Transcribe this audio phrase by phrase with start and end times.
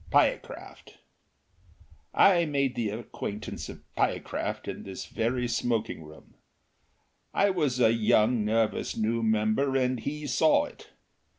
[0.09, 0.97] Pyecraft.
[2.11, 6.33] I made the acquaintance of Pyecraft in this very smoking room.
[7.35, 10.89] I was a young, nervous new member, and he saw it.